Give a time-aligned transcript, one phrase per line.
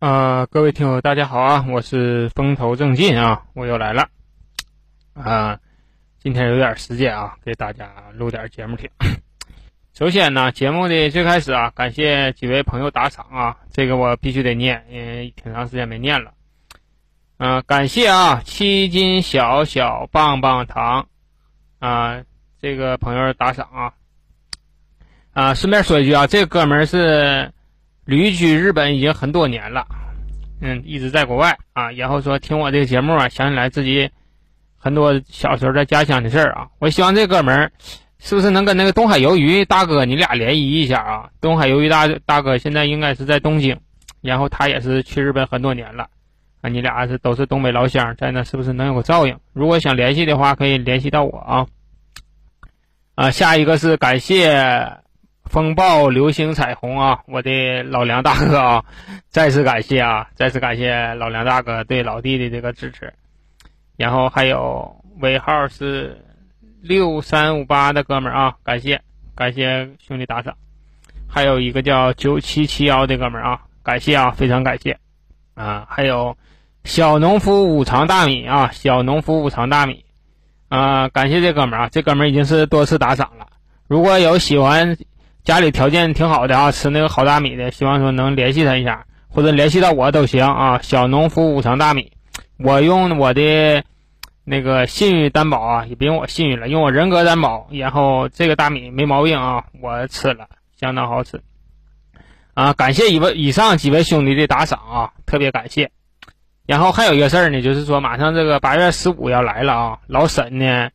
[0.00, 1.66] 啊，各位听友，大家好啊！
[1.68, 4.08] 我是风头正劲啊，我又来了
[5.12, 5.58] 啊！
[6.18, 8.88] 今天有点时间啊，给大家录点节目听。
[9.92, 16.32] 首先呢，节目的最开始啊，感谢几位朋友打赏啊，这个我必须得念，因为挺长时间没念了。
[17.36, 21.08] 嗯，感谢啊，七斤小小棒棒糖
[21.78, 22.22] 啊，
[22.58, 23.92] 这个朋友打赏啊
[25.34, 27.52] 啊，顺便说一句啊，这哥们儿是。
[28.10, 29.86] 旅居日本已经很多年了，
[30.60, 31.92] 嗯，一直在国外啊。
[31.92, 34.10] 然后说听我这个节目啊，想起来自己
[34.76, 36.66] 很多小时候在家乡的事儿啊。
[36.80, 37.70] 我希望这哥们儿
[38.18, 41.30] 是不是能跟那个东海鱿鱼大哥你俩联谊一下啊？
[41.40, 43.78] 东海鱿鱼大大哥现在应该是在东京，
[44.22, 46.08] 然后他也是去日本很多年了
[46.62, 46.68] 啊。
[46.68, 49.38] 你俩是都是东北老乡，在那是不是能有个照应？
[49.52, 51.64] 如果想联系的话，可以联系到我啊。
[53.14, 55.00] 啊，下一个是感谢。
[55.50, 58.84] 风暴流星彩虹啊，我的老梁大哥啊，
[59.30, 63.12] 再次感谢啊，再次感谢老梁大哥对老弟的这个支持。
[63.96, 66.24] 然后还有尾号是
[66.80, 69.02] 六三五八的哥们儿啊，感谢
[69.34, 70.54] 感谢兄弟打赏。
[71.28, 74.98] 还有一个叫九七七幺的哥们儿啊，感谢啊，非常感谢
[75.54, 75.84] 啊。
[75.90, 76.36] 还有
[76.84, 80.04] 小农夫五常大米啊，小农夫五常大米
[80.68, 83.48] 啊，感谢这哥们儿啊，这哥们儿已经是多次打赏了。
[83.88, 84.96] 如果有喜欢。
[85.42, 90.80] 家里条件挺好的啊，吃那个好大米的，希望说能联系他一下，或者联系到我都行啊。
[90.82, 92.12] 小农夫五常大米，
[92.58, 93.82] 我用我的
[94.44, 97.68] 那个信誉担保啊，也别用我信誉了，用我人格担保。
[97.70, 100.46] 然后这个大米没毛病啊，我吃了
[100.78, 101.40] 相当好吃
[102.54, 102.72] 啊。
[102.74, 105.90] 感谢一位以上几位兄弟的打赏啊，特别感谢。
[106.66, 110.90] 然后还有一个事儿呢，就是说马上这个八月十五要来了啊，老沈呢，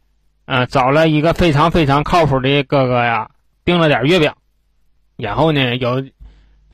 [0.46, 3.30] 嗯，找了一个非常非常靠谱的哥哥呀。
[3.66, 4.32] 订了点月饼，
[5.18, 6.06] 然后呢，有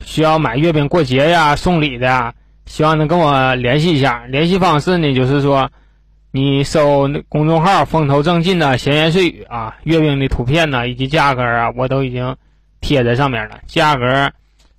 [0.02, 2.34] 需要买月饼过节呀、送礼的，
[2.66, 4.26] 希望能跟我联系一下。
[4.26, 5.70] 联系方式呢，就是说，
[6.30, 12.36] 你搜公众号“风头正劲”的闲言碎语啊，月饼的图片呢以及价格啊，我都已经
[12.82, 13.60] 贴在上面了。
[13.66, 14.30] 价格，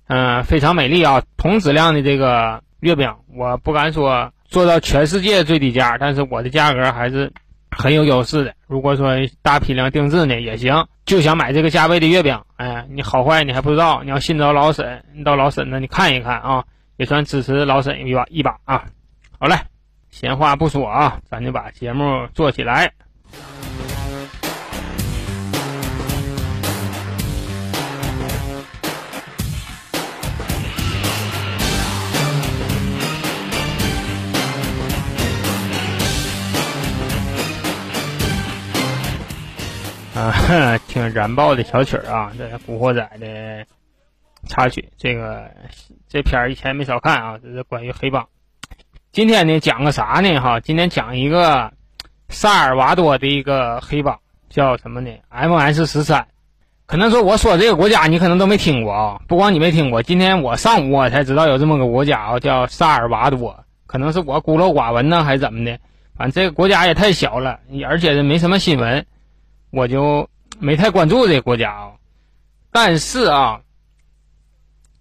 [0.06, 7.32] 嗯，非常美丽啊，同质量的这个月饼，我不敢说做到全世界最低价，但是我的价格还是。
[7.76, 8.54] 很有优势的。
[8.66, 16.64] 如果说大批量定制呢也行，就想买这个价位的月饼，哎，你好坏你还不知道，你要信着老沈，你到老沈那你看一看啊，
[16.96, 18.84] 也算支持老沈一把一把啊。
[19.38, 19.56] 好嘞，
[20.10, 22.92] 闲话不说啊，咱就把节目做起来。
[40.24, 43.66] 啊，听燃爆的小曲儿啊，这《古惑仔》的
[44.48, 44.88] 插曲。
[44.96, 45.50] 这个
[46.08, 48.26] 这片儿以前没少看啊，这是关于黑帮。
[49.12, 50.40] 今天呢，讲个啥呢？
[50.40, 51.74] 哈，今天讲一个
[52.30, 54.18] 萨尔瓦多的一个黑帮，
[54.48, 55.84] 叫什么呢？M.S.
[55.84, 56.26] 十三。
[56.86, 63.62] 可能说我说这个国家你可能都没听过啊，不光你没听过，今天我上午我才知道有这么个国家啊，叫萨尔瓦多。
[63.86, 65.78] 可能是我孤陋寡闻呢，还是怎么的？
[66.16, 69.04] 反正这个国家也太小了，而且没什么新闻。
[69.74, 70.28] 我就
[70.60, 71.92] 没太关注这个国家啊，
[72.70, 73.60] 但是啊，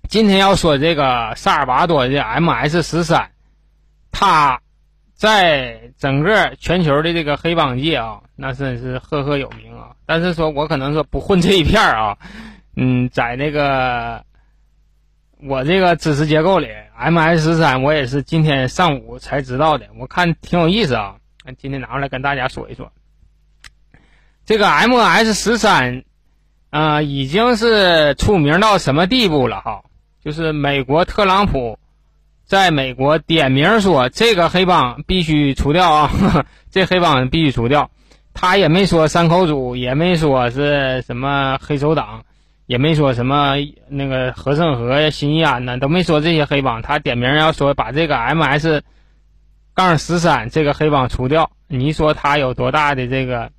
[0.10, 2.82] 今天要说这个萨尔瓦多的 M.S.
[2.82, 3.30] 十三，
[4.12, 4.60] 他
[5.14, 9.92] 在整个全球的这个黑帮界啊，那真是赫赫有名啊。
[10.08, 12.18] 但是说我可能说不混这一片啊，
[12.76, 14.26] 嗯，在那个
[15.40, 16.68] 我这个知识结构里
[16.98, 17.44] ，M.S.
[17.44, 21.18] 十三我也是今天上午才知道的，我看挺有意思啊，
[21.60, 22.92] 今天拿出来跟大家说一说。
[24.46, 26.04] 这个 M S 十三，
[26.70, 29.84] 啊，已经是出名到什么地步了哈？
[30.22, 31.80] 就是美国特朗普
[32.46, 36.12] 在美国点名说这个黑帮必须除掉啊，
[36.70, 37.90] 这黑帮必须除掉。
[38.34, 42.26] 他也没说三口组，也没说是什么黑手党，
[42.66, 43.54] 也没说什么
[43.88, 46.82] 那个和盛和呀、新义安呐，都没说这些黑帮。
[46.82, 48.84] 他点名要说把这个 M S
[49.74, 51.52] 杠十三这个黑帮除掉。
[51.68, 53.52] 你说他有多大的这个？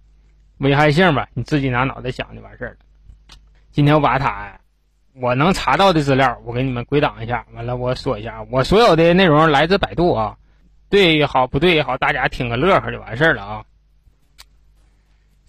[0.64, 2.76] 危害性吧，你自己拿脑袋想就完事儿了。
[3.70, 4.58] 今天我把它
[5.14, 7.44] 我能查到的资料，我给你们归档一下。
[7.52, 10.38] 完了，我说一下，我所有的内容来自百度啊，
[10.88, 13.64] 对也好，不对也好，大家听个乐呵就完事儿了啊。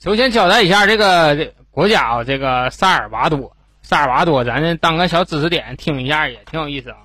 [0.01, 6.97] 首先交代一下这个国家啊，这个萨尔瓦多，萨尔瓦多，咱当个小知识点听一下也挺有意思啊。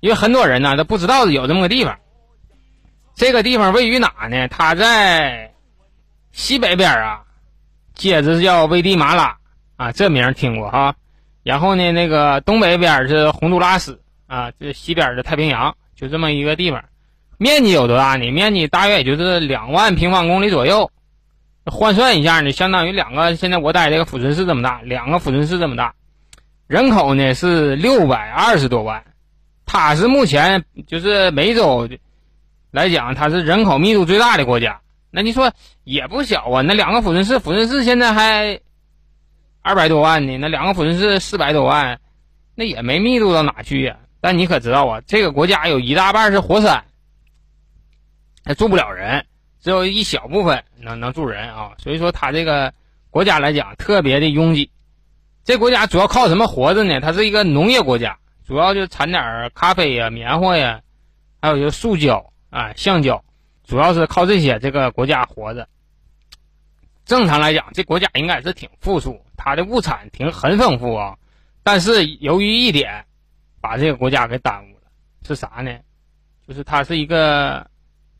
[0.00, 1.98] 因为很多人呢都不知道有这么个地方。
[3.14, 4.48] 这个地方位于哪呢？
[4.48, 5.52] 它在
[6.32, 7.24] 西北边啊。
[8.00, 9.36] 接着是叫危地马拉
[9.76, 10.94] 啊，这名听过哈。
[11.42, 16.82] 然后呢，那个东北边是洪都拉斯啊，这西边是太平洋就这么一个地方，
[17.36, 18.30] 面积有多大呢？
[18.30, 20.90] 面积大约也就是两万平方公里左右，
[21.66, 25.94] 换算一下呢，相当于两个现在我待这个抚顺市这么大，两个抚顺市这么大，
[26.66, 29.04] 人口呢是六百二十多万，
[29.66, 31.86] 它是目前就是美洲
[32.70, 34.80] 来讲，它是人口密度最大的国家。
[35.10, 35.52] 那你说
[35.84, 38.60] 也不小啊，那两个抚顺市，抚顺市现在还
[39.60, 42.00] 二百多万呢，那两个抚顺市四百多万，
[42.54, 43.98] 那也没密度到哪去呀。
[44.20, 46.84] 但你可知道啊，这个国家有一大半是火山，
[48.44, 49.24] 还住不了人，
[49.60, 51.72] 只有一小部分能能住人啊。
[51.78, 52.72] 所以说，它这个
[53.10, 54.70] 国家来讲特别的拥挤。
[55.42, 57.00] 这国家主要靠什么活着呢？
[57.00, 60.80] 它是一个农业国家，主要就产点咖啡呀、棉花呀，
[61.40, 63.24] 还有就树胶啊、橡胶，
[63.70, 65.66] 主要是靠这些这个国家活着。
[67.06, 71.16] 正常来讲，这国家应该是挺富庶，它的物产挺很丰富啊。
[71.62, 73.06] 但是由于一点。
[73.62, 74.90] 把这个国家给耽误了，
[75.28, 75.70] 是啥呢？
[76.48, 77.66] 就是它是一个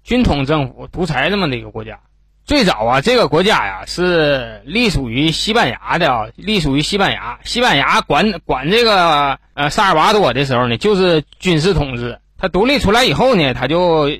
[0.05, 1.99] 军统政府、独裁这么的一个国家。
[2.45, 7.41] 最早啊，这个国家呀是隶属于西班牙的啊，隶属于西班牙。
[7.43, 12.21] 西班牙管管这个呃萨尔瓦多的时候呢，就是军事统治。
[12.37, 14.11] 它独立出来以后呢，它就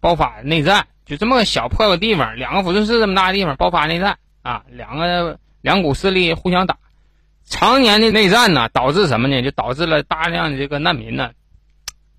[0.00, 6.76] 爆发内战，就这么个小破个地方，两个抚顺市这么大的地方爆发内战啊，两个两股势力互相打。
[7.44, 9.42] 常年的内战呢，导致什么呢？
[9.42, 11.30] 就导致了大量的这个难民呢。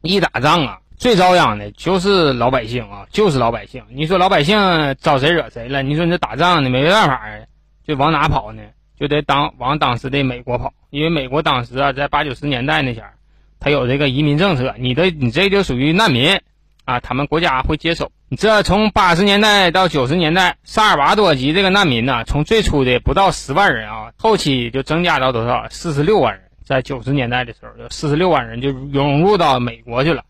[0.02, 3.84] 一打仗啊，最遭殃的就是老百姓啊，就是老百姓。
[3.90, 4.58] 你说老百姓
[5.00, 5.84] 招谁惹谁了？
[5.84, 7.40] 你说你这打仗呢，没办法啊，
[7.86, 8.64] 就往哪跑呢？
[9.00, 13.14] 就得当往当时的美国跑，因为美国当时啊，在八九十年代那前儿，
[13.60, 16.42] 他有这个移民政策，你的你这就属于难民
[16.90, 18.12] 啊，他们国家会接手。
[18.36, 25.68] 这从八十年代到九十年代，萨尔瓦多籍这个难民呢，从最初的不到十万人啊，后期就增加到多少？
[25.70, 26.44] 四十六万人。
[26.66, 30.24] 在九十年代的时候，有四十六万人就涌入到美国去了。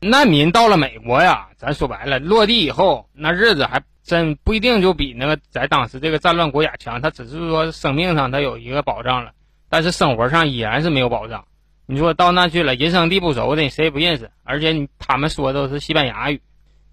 [0.00, 7.00] 难民到了美国呀，咱说白了，落地以后那日子还真不一定就比那个在当时这个战乱国家强。
[7.00, 9.30] 他只是说生命上他有一个保障了，
[9.68, 11.44] 但是生活上依然是没有保障。
[11.86, 16.40] 你说到那去了，人生地不熟的，谁也不认识，而且他们说的都是西班牙语。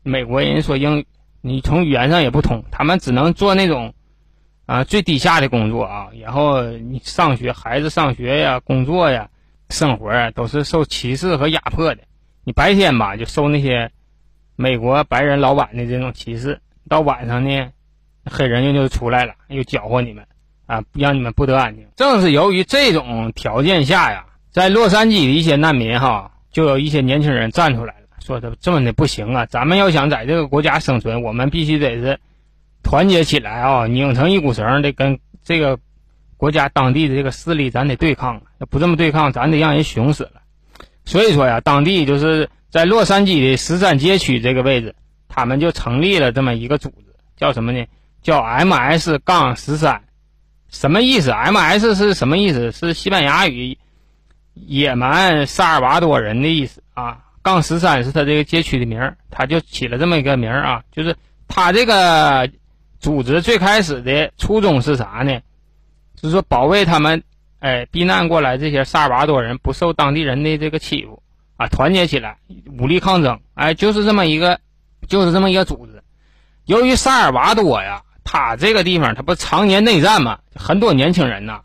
[0.03, 1.07] 美国人说英语，
[1.41, 3.93] 你从语言上也不通，他们只能做那种，
[4.67, 6.09] 啊最低下的工作啊。
[6.21, 9.29] 然后你上学，孩子上学呀、工作呀、
[9.69, 12.01] 生活啊，都是受歧视和压迫的。
[12.43, 13.89] 你白天吧就受那些
[14.55, 17.71] 美国白人老板的这种歧视，到晚上呢，
[18.25, 20.27] 黑人又就出来了，又搅和你们
[20.67, 21.87] 啊，让你们不得安宁。
[21.95, 27.99] 正是由于这种条件下呀，在洛杉矶的一些难民哈，就有一些年轻人站出来了。
[28.23, 29.47] 说的这么的不行啊！
[29.47, 32.19] 咱们要想在这个国家生存，我们必须得是
[32.83, 35.79] 团结起来啊，拧成一股绳，得跟这个
[36.37, 38.43] 国家当地的这个势力，咱得对抗。
[38.59, 40.43] 要不这么对抗，咱得让人熊死了。
[41.03, 44.95] 所以说呀，当地就是在洛杉矶的十三街区这个位置，
[45.27, 47.83] 他们就成立了这么一个组织，叫什么呢？
[48.21, 49.17] 叫 M.S.
[49.17, 50.03] 杠十三。
[50.69, 51.95] 什么意思？M.S.
[51.95, 52.71] 是什么意思？
[52.71, 53.77] 是西班牙语
[54.53, 57.19] “野蛮萨尔瓦多人”的意思啊。
[57.41, 61.13] 杠十三是他这个街区的名儿，他就起了这么一个名儿啊，就是
[61.49, 62.49] 他这个
[63.01, 65.41] 组织最开始的初衷是啥呢？
[66.15, 67.21] 就是说保卫他们，
[67.59, 71.21] 哎，避难过来这些萨尔瓦多人不受当地人的这个欺负
[71.57, 72.37] 啊，团结起来，
[72.79, 74.61] 武力抗争，哎，就是这么一个，
[75.09, 76.01] 就是这么一个组织。
[76.63, 81.59] 由于萨尔瓦多呀，他这个地方他不常年内战嘛，很多年轻人呐，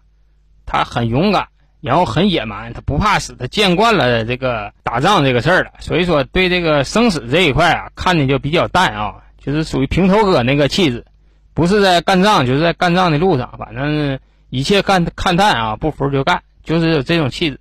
[0.67, 1.47] 他很勇敢。
[1.81, 11.07] 然后很野蛮，他不怕死，他见惯了这个打仗这个事儿了，所以说对这个生死这一块啊，看的就比较淡啊，就是属于平头哥那个气质，
[11.55, 14.19] 不是在干仗，就是在干仗的路上，反正
[14.51, 17.61] 一切看看淡啊，不服就干，就是有这种气质。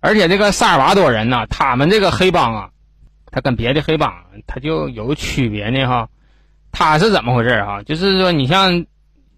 [0.00, 2.70] 而且这个萨尔瓦多人呢，他们这个黑帮啊，
[3.30, 4.12] 他跟别的黑帮
[4.46, 6.08] 他就有区别呢哈，
[6.70, 7.82] 他是怎么回事哈？
[7.82, 8.84] 就是说你像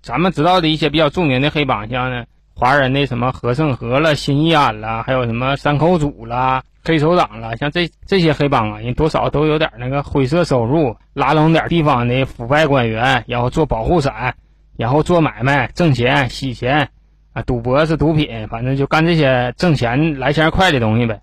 [0.02, 2.24] 咱们知道的一些比较著名的黑帮，像呢。
[2.60, 14.34] 华人的什么和盛和了、新义安了，还有什么山口组了、黑手党了，像这这些黑帮啊，人多少都有点那个灰色收入，拉拢点地方的腐败官员，然后做保护伞，
[14.76, 16.86] 然后做买卖挣钱、洗钱，
[17.32, 21.18] 啊，赌博是毒品，反正就干这些挣钱来钱快的东西呗。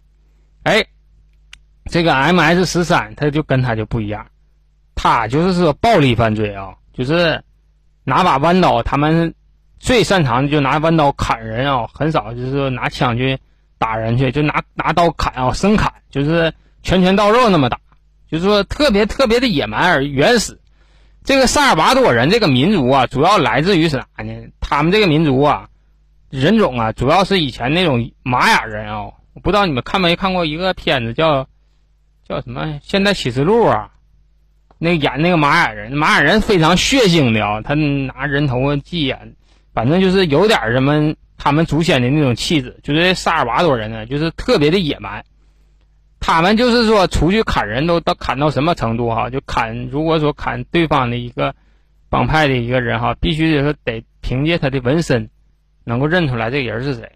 [0.63, 0.83] 哎，
[1.85, 4.25] 这个 M S 十三他就跟他就不一样，
[4.95, 7.39] 他就是说暴力犯罪啊，就是
[8.03, 9.31] 拿把弯刀，他们。
[9.79, 13.37] 最擅长的就拿弯刀砍人啊，很少就是说拿枪去
[13.77, 16.53] 打人去，就拿拿刀砍啊，生砍，就是
[16.83, 17.79] 拳拳到肉那么打，
[18.29, 20.59] 就是说特别特别的野蛮而原始。
[21.23, 24.33] 这个萨尔瓦多人这个民族啊，主要来自于是啥呢？
[24.59, 25.67] 他们这个民族啊，
[26.29, 29.11] 人种啊，主要是以前那种玛雅人啊。
[29.33, 31.47] 我不知道你们看没看过一个片子叫
[32.27, 33.91] 叫什么《现代启示录》啊？
[34.79, 39.35] 那演那个玛雅人，玛雅人非常血腥的啊，他拿人头啊祭眼，
[39.77, 42.79] 反正就是有点什么他们祖先的那种气质。
[42.81, 45.23] 就是萨尔瓦多人呢，就是特别的野蛮。
[46.19, 49.29] 他们就是说出去砍人都到砍到什么程度哈？
[49.29, 51.53] 就砍，如果说砍对方的一个
[52.09, 55.29] 帮派的一个人哈，必须得说得凭借他的纹身
[55.83, 57.11] 能够认出来这个人是谁。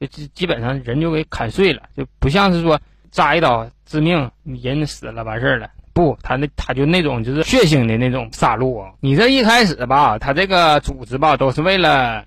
[0.00, 2.80] 就基基本上人就给砍碎了，就不像是说
[3.10, 5.68] 扎一刀致命，人死了完事儿了。
[5.96, 8.92] 不，他那他就那种就是血腥的那种杀戮啊。
[9.00, 12.26] 你这一开始吧，他这个组织吧，都是为了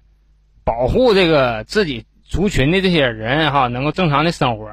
[0.64, 4.72] 保护这个自己族群的这些人哈，能够正常的生活。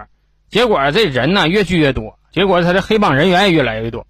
[0.48, 4.06] 结果这人呢越聚越多，结果他的黑帮人员也越来越多，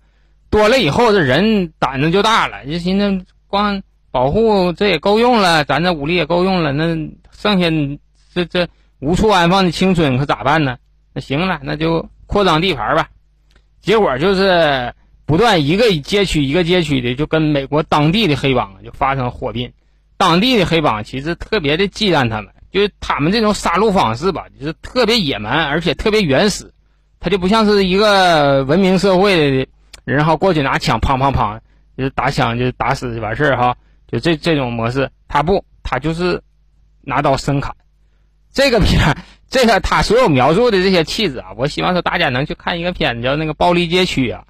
[0.51, 6.97] 多了以后这人胆子就大了，就寻思光保护这也够用了，咱这武力也够用了，那
[7.33, 7.69] 剩下。
[8.33, 8.69] 这这
[9.01, 10.77] 无处安放的青春可咋办呢？
[11.15, 13.09] 那行了，那就扩张地盘吧。
[13.81, 19.73] 结果就是不断一个街区一个街区的，就跟美国当地的黑帮就发生火并。
[20.17, 26.73] 当地的黑帮其实特别的忌惮他们，就是他们这种杀戮方式吧，就是特别野蛮，而且特别原始。
[27.21, 29.67] 他就不像是一个文明社会的
[30.05, 31.61] 人哈，过去拿枪砰砰砰，
[31.97, 35.11] 就是打枪就打死就完事儿哈，就这这种模式。
[35.29, 36.43] 他不，他就是
[37.03, 37.75] 拿刀生砍。
[38.53, 39.17] 这个片，
[39.49, 44.45] 这个他所有描述的这些气质啊，我希望说大家能去看一个片子，叫那个《暴力街区》啊。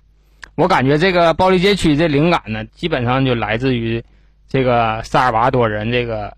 [0.55, 4.03] 我感觉这个《暴力街区》这灵感呢，基本上就来自于
[4.49, 6.35] 这个萨尔瓦多人这个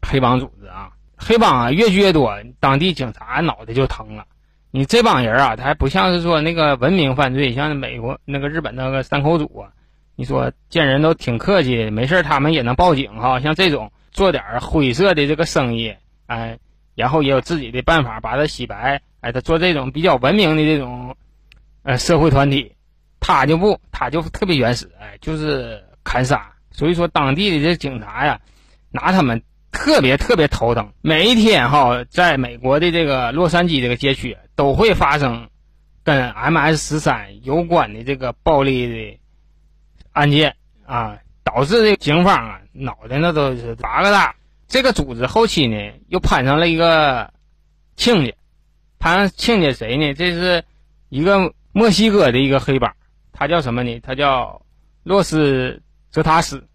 [0.00, 0.90] 黑帮组织啊。
[1.18, 4.24] 黑帮啊越聚越多，当地警察脑袋就疼了。
[4.70, 9.68] 你这帮人啊，他还不像是说那个文明犯罪，像美国那个日本那个三口组啊，
[10.16, 13.38] 你说见人都挺客气，没事他们也能报警哈。
[13.38, 15.94] 像这种做点灰色的这个生意，
[16.26, 16.58] 哎。
[16.94, 21.16] 然后也有自己的办法把它洗白，哎，他做这种比较文明的这种，
[21.82, 22.74] 呃，社会团体，
[23.20, 26.52] 他就不，他就特别原始，哎，就是砍杀。
[26.70, 28.40] 所以说，当地的这警察呀，
[28.90, 30.92] 拿他们特别特别头疼。
[31.02, 35.48] 每一天哈，在美国的这个洛杉矶这个街区，都会发生
[36.02, 39.20] 跟 MS 十三有关的这个暴力的
[40.12, 40.56] 案件
[40.86, 44.34] 啊，导致这警方啊脑袋那都是八个大。
[44.72, 45.76] 这个组织后期呢，
[46.08, 47.30] 又攀上了一个
[47.94, 48.32] 亲家，
[48.98, 50.14] 攀上亲家谁呢？
[50.14, 50.64] 这是
[51.10, 52.90] 一个墨西哥的一个黑帮，
[53.32, 54.00] 他叫什么呢？
[54.00, 54.62] 他叫
[55.02, 56.66] 洛斯泽塔斯。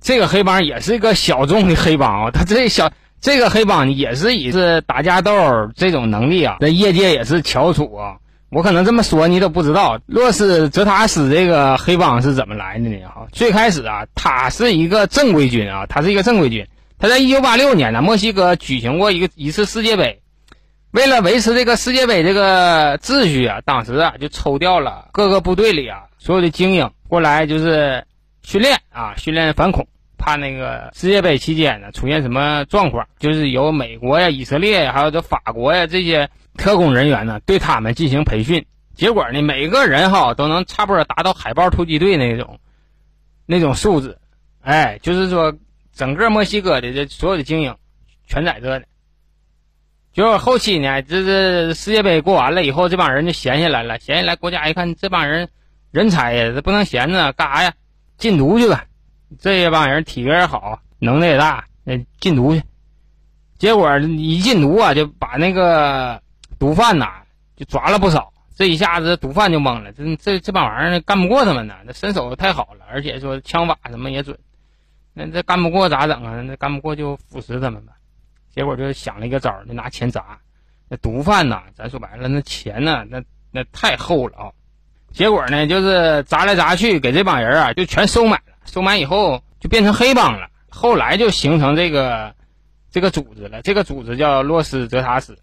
[0.00, 5.32] 这个黑帮也是一个小众的黑帮啊，他这小这个黑帮也是以是打架斗
[5.74, 8.16] 这种能力啊，在业界也是翘楚啊。
[8.50, 12.96] 我可能这么说你都不知道，洛斯泽塔斯这个黑帮是怎么来的呢？
[13.06, 16.66] 哈，最开始啊，他是一个正规军啊，他是一个正规军。
[16.98, 20.22] 他在一九八六年呢，墨西哥举行过一个一次世界杯，
[20.92, 28.02] 为了维持这个世界杯这个秩序啊，当时啊就抽调了各个部队里啊所有的精英过来，就是
[28.42, 29.86] 训练啊，训练反恐，
[30.16, 36.30] 怕那个世界杯期间呢出现什么状况，就是由美国呀、以色列呀，还有这法国呀这些。
[36.58, 42.58] 特工人员呢，对他们进行培训，结果呢，每个人哈都能差不多达到海豹突击队那种
[43.46, 44.18] 那种素质，
[44.60, 45.54] 哎，就是说
[45.94, 47.74] 整个墨西哥的这所有的精英
[48.26, 48.84] 全在这呢。
[50.12, 55.48] 就后期呢，这这世界杯过完了以后，这帮人就闲下来了，闲下来，国家一看这帮人
[55.92, 57.72] 人才呀，这不能闲着，干啥呀？
[58.16, 58.84] 禁毒去吧。
[59.38, 62.62] 这些帮人体格也好，能耐也大，那禁毒去。
[63.58, 66.20] 结果一禁毒啊，就把那个。
[66.58, 67.22] 毒贩呐，
[67.56, 74.38] 就抓了不少，这一下子毒贩就懵了，这这这帮玩意儿干不过他们呢，那身手太好了，而且说枪法什么也准，
[75.14, 76.42] 那这干不过咋整啊？
[76.42, 77.92] 那干不过就腐蚀他们吧。
[78.54, 80.40] 结果就想了一个招儿，就拿钱砸。
[80.88, 83.22] 那毒贩呐，咱说白了，那钱呢，那
[83.52, 84.50] 那太厚了啊。
[85.12, 88.54] 结果呢，就是砸来砸去，给这帮人啊，就全收买了。
[88.64, 90.48] 收买以后，就变成黑帮了。
[90.68, 92.34] 后来就形成这个
[92.90, 93.62] 这个组织了。
[93.62, 95.38] 这个组织叫洛斯泽塔斯。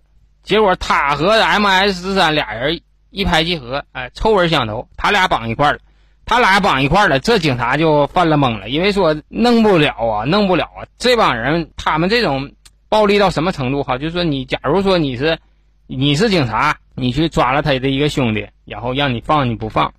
[0.46, 5.80] 结果他和 M S 十三俩人一拍即合，哎，臭味相投，他俩绑一块了，
[6.24, 12.52] 他俩绑一块了，这警察就犯了懵了，因为说弄不了啊，弄不了啊，这帮人他们这种
[12.90, 13.98] 暴力到什么程度哈？
[13.98, 15.40] 就是说你假如说你是
[15.88, 19.92] 你是警察，你去抓了他的一个兄弟，然后让你放你不放，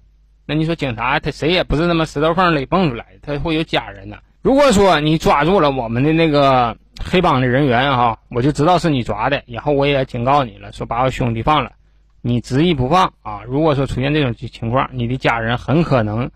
[0.47, 4.19] 那你说警察他谁也不是那么石头缝里蹦出来的，他会有家人呐。
[4.43, 6.77] 如果说你抓住了我们的那个。
[7.05, 11.73] 黑帮的人员哈，我就知道是你抓的，以后我也警告你了，说把我兄弟放了，
[12.21, 13.43] 你执意不放啊！
[13.47, 16.31] 如果说出现这种情况，你的家人很可能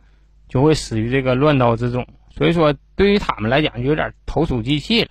[0.48, 2.06] 就会死于这个乱刀之中。
[2.36, 5.10] 所以说，对于他们来讲，就有点投鼠忌器了。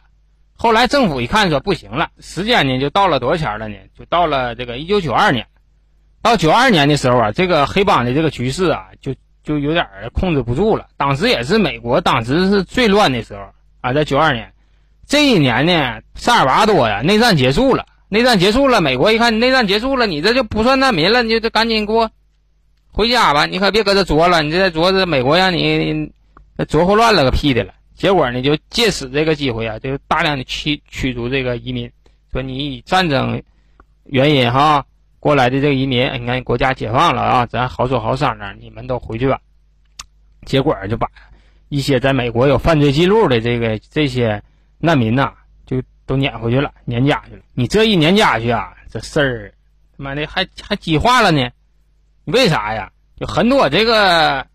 [0.55, 3.75] 后来政府一看说不行了，时间呢就到了多少钱了呢？
[3.97, 5.47] 就到了这个一九九二年。
[6.21, 10.87] 到九二年的时候啊，这个黑帮的这个局势啊，就就有点控制不住了。
[10.97, 14.53] 当时也是美国当时是最乱的时候啊，在九二年
[15.09, 22.11] 这一年呢，萨尔瓦多呀，内战结束了，内战结束了，美国一看内战结束了，你这就不算难民了，你就赶紧给我
[22.91, 26.11] 回家吧，你可别搁这作了，你这作这美国让你
[26.67, 27.73] 作祸乱了个屁的了。
[27.95, 31.91] 结果呢，就借此这个机会啊，就大量的驱驱逐这个移民，
[32.31, 33.41] 说你以战争
[34.05, 34.85] 原因哈。
[35.19, 39.39] 过来的这个移民，你看国家解放了啊，咱好说好商量，你们都回去吧。
[40.45, 41.07] 结果就把
[41.67, 44.41] 一些在美国有犯罪记录的这个这些
[44.79, 45.33] 难民呐，
[45.65, 47.41] 就都撵回去了，撵家去了。
[47.53, 49.53] 你这一撵家去啊，这事儿
[49.97, 51.49] 他妈的还还激化了呢。
[52.25, 52.91] 为啥呀？
[53.19, 54.47] 就很多这个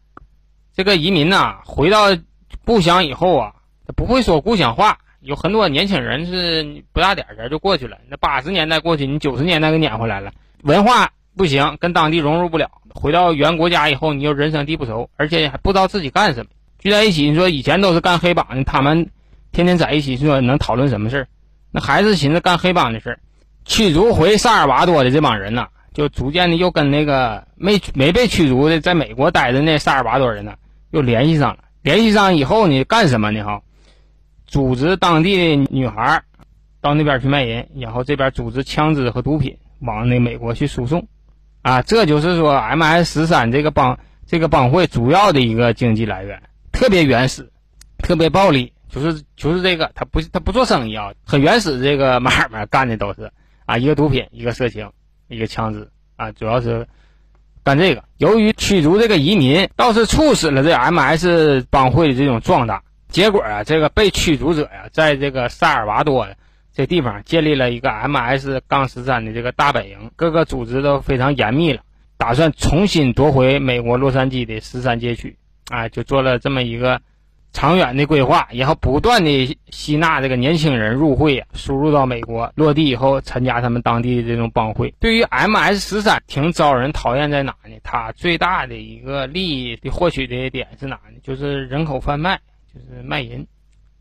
[0.74, 2.16] 这个移民呐，回到
[2.64, 3.54] 故乡以后啊，
[3.86, 4.98] 他不会说故乡话。
[5.20, 7.96] 有很多年轻人是不大点儿就过去了。
[8.10, 10.32] 那八十年代过去，你九十年代给撵回来了。
[10.62, 12.70] 文化不行，跟当地融入不了。
[12.94, 16.50] 回到原国家以后，你又人生地不熟，而且还不知道自己干什么。
[16.78, 19.08] 聚在一起，你说以前都是干黑帮的，他们
[19.54, 21.28] 天天在一起，说能讨论什么事儿？
[21.70, 23.18] 那还是寻思干黑帮的事儿。
[23.64, 30.54] 驱逐回萨尔瓦多的这帮人呢，就逐渐的又跟那个没没被驱逐的，在美国待着那萨尔瓦多人呢，
[30.90, 31.64] 又联系上了。
[31.80, 33.42] 联系上以后呢，干什么呢？
[33.42, 33.62] 哈，
[34.46, 36.22] 组织当地的女孩
[36.82, 39.56] 到那边去卖淫，然后这边组织枪支和毒品。
[39.80, 41.06] 往那美国去输送，
[41.60, 43.20] 啊，这就是说，M.S.
[43.20, 46.40] 十三这个帮这个帮会主要的一个经济来源，
[46.72, 47.50] 特别原始，
[47.98, 53.30] 特别暴力，就是就是这个，他不他不做生意啊，很原始这个买卖干的都是
[53.66, 54.88] 啊，一个毒品，一个色情，
[55.28, 56.86] 一个枪支啊，主要是
[57.64, 58.04] 干这个。
[58.18, 61.66] 由于驱逐这个移民，倒是促使了这 M.S.
[61.70, 62.82] 帮会的这种壮大。
[63.08, 66.28] 结果啊，这个被驱逐者呀，在这个萨尔瓦多。
[66.76, 68.60] 这地方建立了一个 M.S.
[68.66, 71.82] 杠十三的这个大本营，各个组织都非常严密了，
[72.16, 77.00] 打算重新夺回美国洛杉矶的十三街区，啊，就做了这么一个
[77.54, 84.92] 长远的规划，然后不断的吸纳这个年轻人入会，输入到美国落地以后参加他们当地的这种帮会。
[85.00, 85.78] 对于 M.S.
[85.78, 87.76] 十三挺招人讨厌在哪呢？
[87.82, 91.18] 它最大的一个利益的获取的点是哪呢？
[91.22, 92.38] 就是人口贩卖，
[92.74, 93.46] 就是卖淫，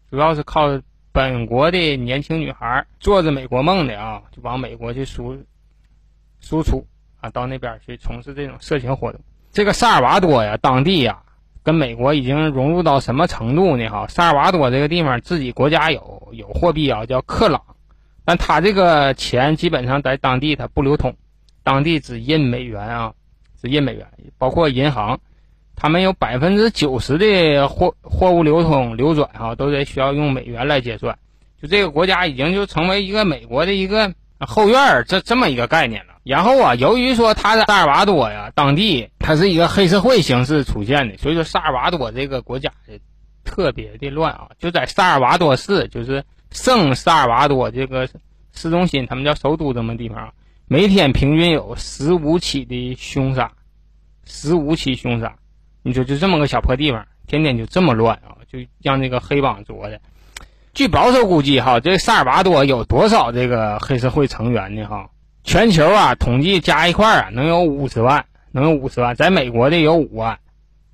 [0.09, 0.81] 主要是靠。
[1.15, 5.37] 本国的年轻女孩做着美国梦的啊，就往美国去输
[6.39, 6.83] 输出
[7.21, 9.21] 啊，到那边去从事这种色情活动。
[9.51, 11.21] 这个萨尔瓦多呀，当地呀，
[11.63, 13.87] 跟美国已经融入到什么程度呢？
[13.87, 17.61] 哈，萨尔瓦多这个地方自己国家有有货币啊，叫克朗，
[18.25, 21.15] 但他这个钱基本上在当地它不流通，
[21.63, 23.13] 当地只印美元啊，
[23.61, 24.05] 只印美元，
[24.37, 25.19] 包括银行。
[25.75, 31.17] 他们有百分之九十的货货物流通流转哈，都得需要用美元来结算。
[31.59, 36.12] 就这个国家已经就成为一个美国的一个后院儿，这这么一个概念了。
[36.23, 42.71] 然后啊，由于说他的萨尔瓦多呀，当地它是一个黑社会形式出现的，所以说萨尔瓦多这个国家
[43.43, 44.49] 特别的乱啊。
[44.57, 48.07] 就在萨尔瓦多市，就是圣萨尔瓦多这个
[48.53, 50.33] 市中心，他们叫首都这么地方，
[50.67, 53.51] 每天平均有十五起的凶杀，
[54.25, 55.35] 十五起凶杀。
[55.81, 59.99] 你说就这么个小破地方，天天就这么乱啊，就让这个黑帮做的。
[60.73, 64.85] 据保守估计，哈，这萨尔瓦多有多少这个黑社会成员呢？
[64.85, 65.09] 哈，
[65.43, 69.15] 全球啊，统计加一块啊，能有五十万，能有五十万。
[69.15, 70.39] 在美国的有五万，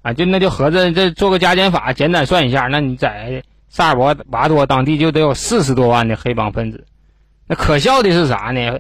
[0.01, 6.85] 啊，就那就合着这做个加减法，简单算一下，那你在萨尔瓦多当地就得有四十多万的黑帮分子。
[7.47, 8.79] 那可笑的是啥呢？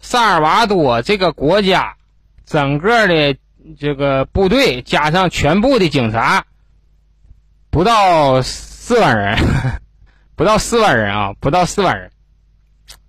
[0.00, 1.96] 萨尔瓦多这个国家
[2.44, 3.36] 整个的。
[3.80, 6.44] 这个部队加上全部的警察，
[7.70, 9.38] 不到四万人，
[10.36, 12.10] 不到四万人啊，不到四万人。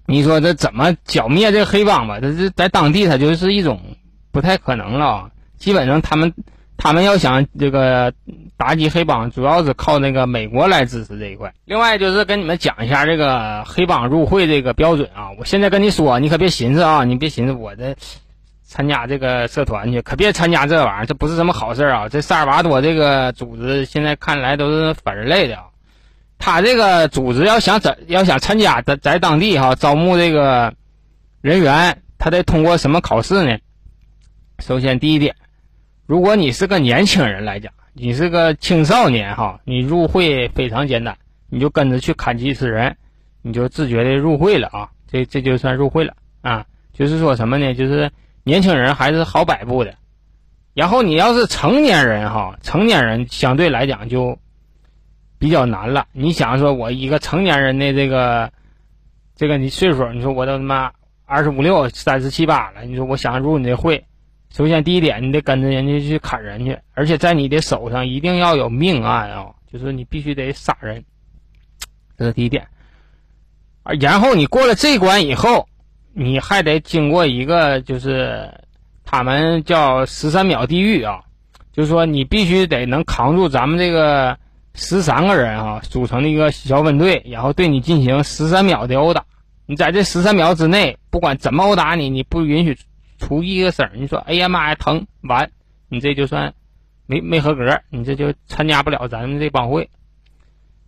[0.05, 2.19] 你说这怎么剿灭这黑帮吧？
[2.19, 3.79] 这是在当地，它就是一种
[4.31, 5.29] 不太可能了。
[5.57, 6.33] 基本上他们
[6.77, 8.13] 他们要想这个
[8.57, 11.53] 打击黑帮，主要是靠那个美国来支持这一块。
[11.65, 15.31] 另外就是跟你们讲一下这个黑帮入会这个标准啊。
[15.39, 17.95] 我现在跟你说，你可别寻思啊，你别寻思我这。
[18.67, 22.09] 参加这个社团去，可别参加这玩意儿，这不是什么好事啊！
[22.09, 25.65] 这萨尔瓦多这个组织现在看来都是反人类的啊。
[26.37, 30.73] 他这个组织要想在要想参加在在当地哈招募这个
[31.41, 33.57] 人员，他得通过什么考试呢？
[34.59, 35.35] 首先第一点，
[36.05, 41.17] 如果你是个年轻人来讲，你是个青少年哈，你入会非常简单，
[41.49, 42.95] 你就跟着去看几次人，
[43.41, 44.89] 你就自觉的入会了啊。
[45.11, 46.65] 这这就算入会了啊。
[46.93, 47.73] 就是说什么呢？
[47.73, 48.11] 就是。
[48.47, 49.95] 年轻人还是好摆布的，
[50.75, 54.37] 然后你要是成年人哈，成年人相对来讲就
[55.37, 56.07] 比较难了。
[56.11, 58.51] 你想说，我一个成年人的这个
[59.35, 60.91] 这个你岁数，你说我都他妈
[61.25, 64.05] 二十五六、三十七八了，你说我想入你这会，
[64.51, 71.03] 首先第一点，你得跟着人家去砍人去，而且在你的手上一定要有命案啊，就是你必须得杀人，
[72.17, 72.67] 这是第一点。
[73.83, 75.67] 啊，然后你过了这关以后，
[76.13, 78.49] 你还得经过一个，就是
[79.03, 81.21] 他们叫十三秒地狱啊，
[81.73, 84.37] 就是说你必须得能扛住咱们这个
[84.75, 89.25] 十三个人啊组成的一个小分队，然后对你进行十三秒的殴打。
[89.65, 92.77] 你在这十三秒之内，不管怎么殴打你，你不允许
[93.17, 95.49] 出一个声儿你说哎呀妈呀疼，完，
[95.89, 96.53] 你这就算
[97.07, 99.89] 没没合格，你这就参加不了咱们这帮会。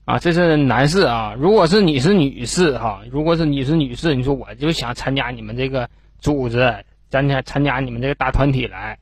[0.05, 1.35] 啊，这是男士啊。
[1.37, 8.99] 如果是你是女士哈，如果是你是女士，你说我就想参加你们这个组织，参加参加你们这个大团体来，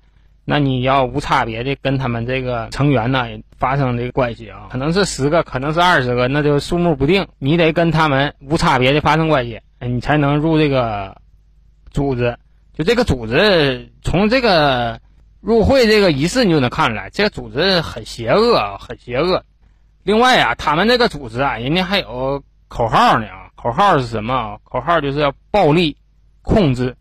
[0.47, 3.25] 那你要无差别的跟他们这个成员呢
[3.57, 7.27] 发生这个关系啊，可能是十个，可能是二十个，那就数目不定。
[7.39, 11.17] 你得跟他们无差别的发生关系，你才能入这个
[11.91, 12.37] 组织。
[12.73, 14.99] 就这个组织，从这个
[15.41, 19.43] 入会这个仪式你就能看出来，这个组织很邪恶，很邪恶。
[20.03, 23.49] 另外啊，他们这个组织啊，人家还有口号呢啊！
[23.55, 24.59] 口号是什么啊？
[24.63, 25.97] 口号就是要暴力
[26.43, 26.95] 控制，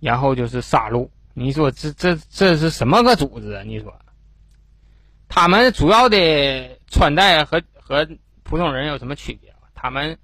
[0.00, 1.08] 然后就是杀戮。
[1.38, 3.62] 你说这这这是什么个组织啊？
[3.62, 3.94] 你说，
[5.28, 8.08] 他们主要的穿戴和和
[8.42, 9.68] 普通人有什么区别啊？
[9.74, 10.16] 他们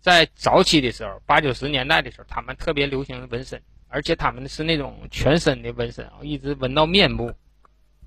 [0.00, 7.32] 在早期的时候，八九十年代的时候，他们特别流行纹身，而且他们是那种全身的纹身啊，一直纹到面部。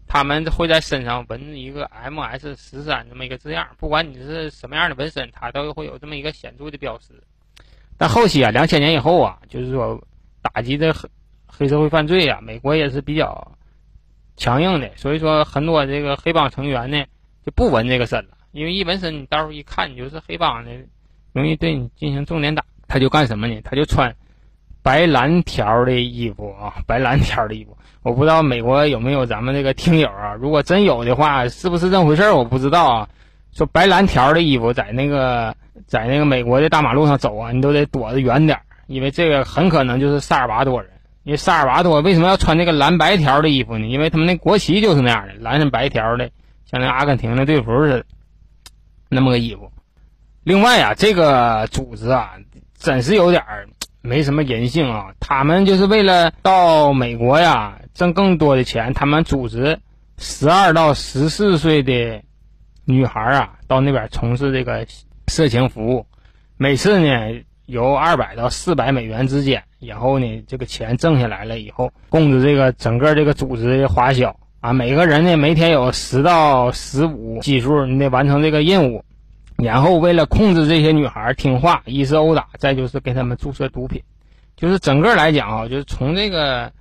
[0.05, 7.23] 他们会在身上纹一个 M S 十三这么一个字样，不管你是什么样的纹身，它都会有这么一个显著的标识。
[7.97, 10.05] 但后期啊，两千年以后啊，就是说
[10.41, 11.09] 打击的很
[11.55, 13.51] 黑社会犯罪啊，美国也是比较
[14.35, 17.03] 强硬的，所以说很多这个黑帮成员呢
[17.45, 20.71] 就不纹这个身了，因为一纹身，你到时候一看你就是黑帮的，
[21.31, 22.63] 容易对你进行重点打。
[22.87, 23.59] 他就干什么呢？
[23.63, 24.13] 他就穿
[24.81, 27.75] 白蓝条的衣服啊，白蓝条的衣服。
[28.01, 30.33] 我不知道美国有没有咱们这个听友啊？
[30.33, 32.29] 如果真有的话，是不是这回事？
[32.31, 33.09] 我不知道啊。
[33.51, 40.91] 说白蓝条的衣服在那个在那个美国的大马路上走啊，你都得躲得远点儿，因为这个很可能就是萨尔瓦多人。
[41.23, 43.87] 因为萨尔瓦多为什么要穿这个蓝白条的衣服呢？
[43.87, 46.29] 因为他们那国旗就是那样的，蓝白条的，
[46.65, 48.05] 像那阿根廷的队服似的，
[49.09, 49.71] 那么个衣服。
[50.43, 52.33] 另外啊，这个组织啊，
[52.77, 53.43] 真是有点。
[54.05, 55.13] 没什么人性啊！
[55.21, 59.79] 他们就是为了到美国呀挣更多的钱，他们组织
[60.17, 62.21] 十二到十四岁的
[62.83, 64.85] 女孩啊到那边从事这个
[65.27, 66.05] 色情服务，
[66.57, 74.73] 每次呢由二百到四百美元之间，然后呢这个钱挣下来了以后，供着这个整个这个组织的花销啊。
[74.73, 79.03] 每个人呢每天有十到十五基数，你得完成这个任务。
[79.55, 84.01] 然后为了控制这些女孩听话，一是殴打，再就是给他们注射毒品，
[84.57, 86.71] 就是整个来讲啊，就是从这个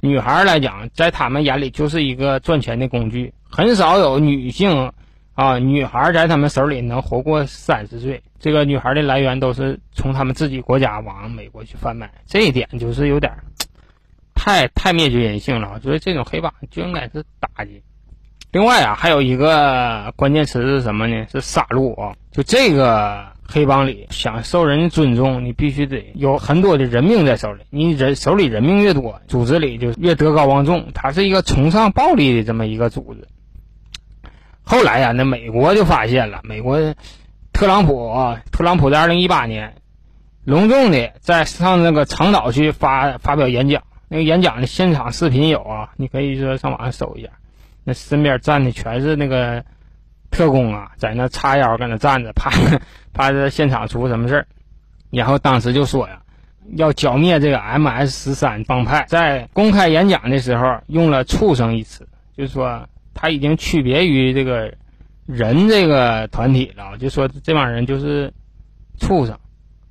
[0.00, 4.92] 女孩来讲，在他们眼里就是一个赚钱的工具，很少有女性
[5.38, 8.20] 啊女孩在他们手里能活过三十岁。
[8.40, 13.32] 这个女孩的来源都是从他们自己国家往美国去贩卖，这一点就是有点
[14.34, 15.70] 太太灭绝人性了。
[15.72, 17.84] 我觉得这种黑帮就应该是打击。
[18.50, 21.24] 另外啊，还有一个关键词是什么呢？
[21.30, 22.16] 是杀戮啊！
[22.32, 27.62] 就这个黑帮里，想受人尊重，你必须得有很多的人命在手里。
[27.70, 30.88] 你人手里人命越多，组织里就越德高望重。
[30.94, 33.28] 它是一个崇尚暴力的这么一个组织。
[34.70, 36.94] 后来呀，那美国就发现了，美国
[37.54, 39.76] 特朗普啊，特朗普在二零一八年
[40.44, 47.30] 隆重的在上那个长岛去发发表演讲，那个演讲的现场视频有啊，你可以说上网上搜一下。
[47.82, 49.64] 那身边站的全是那个
[50.30, 52.50] 特工啊，在那叉腰搁那站着，怕
[53.14, 54.46] 怕这现场出什么事儿。
[55.10, 56.20] 然后当时就说呀，
[56.76, 59.06] 要剿灭这个 MS 十三帮派。
[59.08, 62.86] 在公开演讲的时候用了“畜生”一词，就是说
[63.18, 64.72] 他已经区别于这个
[65.26, 66.96] 人这个团体了。
[66.98, 68.32] 就说这帮人就是
[69.00, 69.36] 畜生。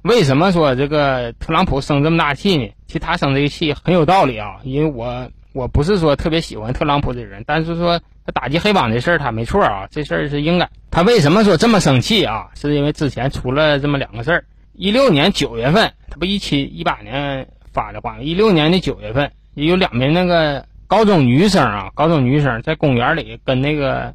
[0.03, 2.69] 为什么说这个特朗普生这么大气呢？
[2.85, 5.29] 其实他生这个气很有道理啊，因为我。
[5.53, 10.69] 我不是说特别喜欢特朗普这人，但是说他打击黑帮这事儿他没错啊，这事儿是应该。
[10.91, 12.47] 他为什么说这么生气啊？
[12.53, 14.45] 是因为之前出了这么两个事儿。
[14.73, 24.13] 一六年九月份，他不一七一八年发的话，一六年的九月份也有两名那个高中女生啊，高中女生在公园里跟那个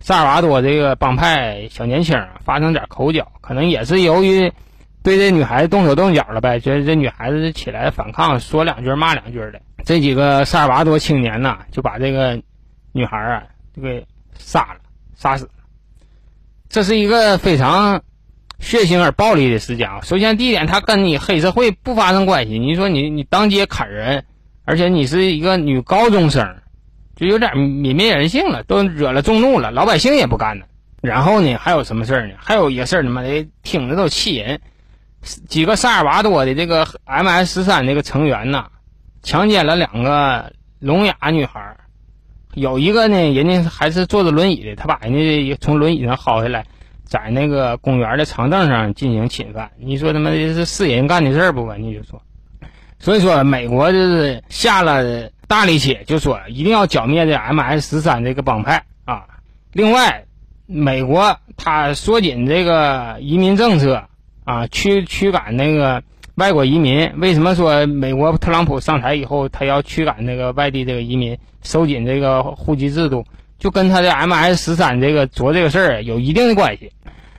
[0.00, 4.52] 萨尔瓦多这个帮派小年轻发生点口角，可能也是由于
[5.02, 9.60] 对这女孩子动手动脚了呗，觉得这女孩子起来反抗，说两句骂两句的。
[9.84, 12.42] 这几个萨尔瓦多青年呐，就把这个
[12.92, 13.42] 女孩啊，
[13.76, 14.80] 就给杀了，
[15.14, 15.50] 杀死了。
[16.68, 18.02] 这是一个非常
[18.58, 20.00] 血腥而暴力的事件啊。
[20.02, 22.58] 首先第一点，他跟你黑社会不发生关系。
[22.58, 24.24] 你说你你当街砍人，
[24.64, 26.56] 而且你是一个女高中生，
[27.16, 30.66] 就有点泯灭人性了，都惹了众怒了，老百姓也不干了。
[31.02, 32.34] 然后呢，还有什么事呢？
[32.38, 34.60] 还有一个事儿，他妈的听着都气人。
[35.48, 38.66] 几个萨尔瓦多的这个 MS 十三这个成员呐，
[39.22, 41.76] 强奸了两个聋哑女孩
[42.54, 46.66] 有一个呢，人家还是坐着轮椅的，他把人家从轮椅上薅下来，
[47.04, 49.70] 在那个公园的长凳上进行侵犯。
[49.78, 51.72] 你说他妈的是是人干的事儿不？
[51.74, 52.20] 你就说，
[53.04, 59.24] 所以说美国就是下了大力气，就说一定要剿灭这 MS 十三这个帮派啊。
[59.74, 60.24] 另外，
[60.64, 64.04] 美国他缩紧这个移民政策。
[64.44, 66.02] 啊，驱驱赶那个
[66.34, 73.24] 外国移民，为什么说美国特朗普上台以后，他要驱赶那个外地这个移民，收紧这个户籍制度，
[73.58, 76.92] 就跟他的 MS 十三这个做这个事儿有一定的关系。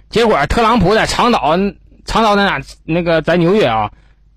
[0.10, 1.56] 结果特朗普在长岛，
[2.06, 2.60] 长岛在哪？
[2.86, 3.91] 那个在纽约啊，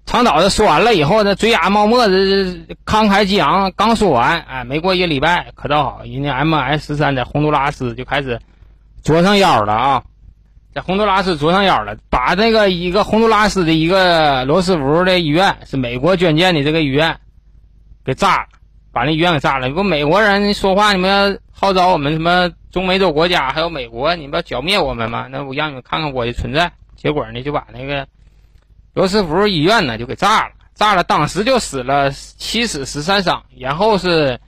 [0.09, 2.16] 长岛的说完了以后，他嘴牙冒沫的，
[2.87, 8.40] 慷慨激昂，刚说完，哎，没过一个礼拜，可倒好，人家 MS 十三在洪都拉斯就开始
[9.05, 10.03] 捉上腰了啊。
[10.75, 17.18] 在洪都拉斯捉上腰了，把那个一个洪都拉斯的一个罗斯福的医院，是美国捐建的这个医院，
[18.03, 18.47] 给炸了，
[18.94, 19.68] 把那医院给炸了。
[19.68, 25.27] 不美国人说话，你们要号召我们什么中美洲国家还有美国，你们要剿灭我们吗？
[25.31, 26.73] 那我让你们看看我的存在。
[26.97, 28.07] 结果呢，就把那个
[28.99, 34.41] 罗斯福医院呢就给炸了，炸了，当时就死了七死十三伤，然后是。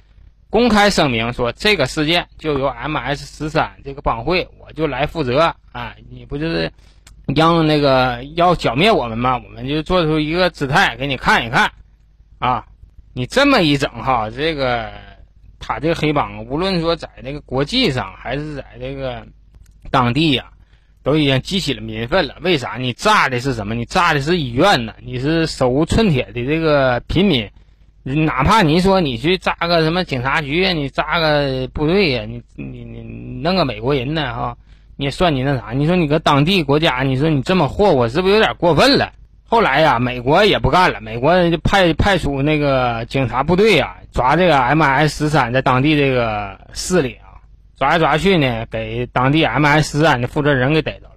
[0.53, 5.95] 公开声明说，这个事件就由 MS 十三这个帮会，我就来负责啊！
[6.11, 6.73] 你不就是
[7.37, 9.41] 让那个要剿灭我们吗？
[9.45, 11.71] 我们就做出一个姿态给你看一看
[12.41, 12.67] 啊！
[13.13, 14.91] 你这么一整哈，这个
[15.61, 19.25] 他这个黑帮，无论说在那个国际上还是在这个
[19.89, 20.51] 当地呀，
[21.11, 22.37] 都已经激起了民愤了。
[22.41, 22.77] 为啥？
[22.79, 23.75] 你炸的是什么？
[23.75, 24.95] 你炸的是医院呢？
[25.05, 27.51] 你是手无寸铁的这个平民。
[28.05, 33.03] 哪怕你说你去炸个什么警察局，你炸个部队呀，你你你
[33.43, 34.57] 弄个美国人呢哈，
[34.97, 35.73] 你算你那啥？
[35.75, 39.13] 你说你搁当地国家，你说你这么霍霍，是不是有点过分了？
[39.47, 47.30] 后来呀，美国也不干了，美国就派派出那个警察部队呀，抓这个 MS 十三在当地这个市里啊，
[47.81, 51.15] 抓来抓去呢，给当地 MS 十三的负责人给逮着了。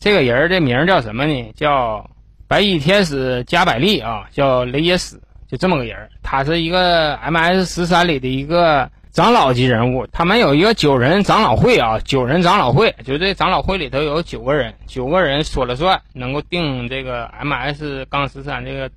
[0.00, 1.52] 这个人的名叫什么呢？
[1.54, 2.08] 叫
[2.48, 5.20] 白衣天使加百利啊，叫雷耶斯。
[5.46, 10.06] 就这么个人他是一个 M S 十三里的一个长老级人物。
[10.06, 18.90] 他们有一个九人长老会啊，九人长老会，就这长老会里头有九个人，九个人说了算，能够定这个 M S 杠十三这个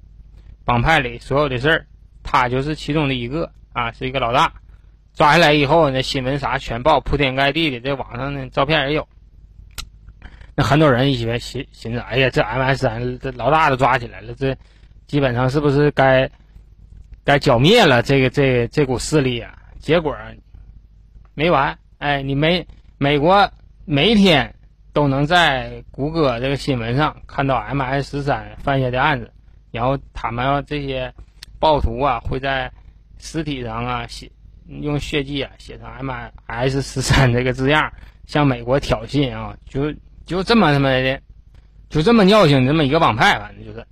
[0.64, 1.86] 帮派里所有的事儿。
[2.24, 4.54] 他就是其中的一个啊，是一个老大。
[5.20, 9.06] 抓下来以后，那新闻啥全报，铺天盖地的，这网上呢照片也有。
[10.56, 14.56] 那很多人以为寻寻思，哎呀，这 M S 三这老大都抓起来了，这
[15.08, 16.32] 基本上是不是该？
[17.26, 19.54] 该剿灭了这个这这股势力啊！
[19.78, 20.16] 结果
[21.36, 22.66] 没完，哎，你没
[22.98, 23.52] 美国
[23.84, 24.56] 每天
[24.94, 29.32] 都能在谷歌这个新闻上看到 M S 十三犯下的案子，
[29.70, 31.14] 然后他们这些
[31.60, 32.72] 暴徒啊会在
[33.20, 34.32] 尸体上啊写
[34.82, 36.12] 用血迹啊写上 M
[36.46, 37.92] S 十三这个字样，
[38.28, 39.94] 向美国挑衅啊，就
[40.26, 41.20] 就这么他妈的，
[41.90, 43.86] 就这么尿性这么一个帮派，反正就是。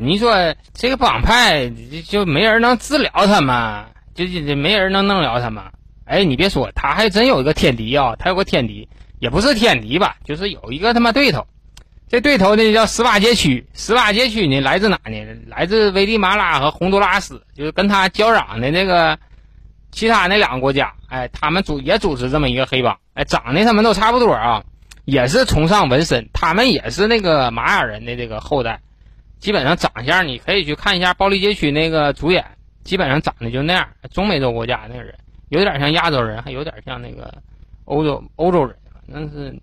[0.00, 1.68] 你说这个帮派
[2.06, 3.84] 就没人能治疗他们？
[4.14, 5.64] 就就就没人能弄了他们？
[6.04, 8.14] 哎，你别说，他还真有一个天敌啊！
[8.16, 11.46] 他有个天敌，也不是天敌吧，就是有一个他妈对头。
[12.08, 15.24] 这对头呢叫十八街区，十八街区呢来自哪呢？
[15.48, 19.18] 来自危地马拉和洪都拉斯，就是跟他交壤的那个
[19.90, 20.92] 其他那两个国家。
[21.08, 22.98] 哎，他们组也组织这么一个黑帮。
[23.14, 24.62] 哎，长得他们都差不多啊，
[25.04, 28.80] 也是崇尚纹身，他们也是那个玛雅人的这个后代。
[29.38, 32.44] 基本上长相，你可以去看一下暴力街区那个主演，
[32.82, 33.88] 基本上长得就那样。
[34.10, 35.14] 中美洲国家那个人，
[35.48, 37.32] 有点像亚洲人，还有点像那个
[37.84, 39.56] 欧洲欧洲人，反正是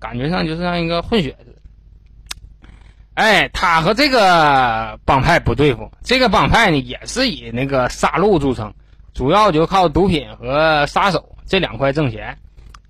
[0.00, 2.68] 感觉上就是像一个混血似的。
[3.14, 8.74] 哎，他和这个帮派不对付，这个帮派呢也是以那个杀戮著称，
[9.14, 12.38] 主要就靠毒品和杀手这两块挣钱，